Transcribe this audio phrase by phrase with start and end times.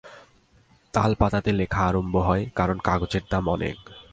[0.93, 3.77] তালপাতাতে লেখা আরম্ভ হয়, কারণ কাগজের দাম অনেক।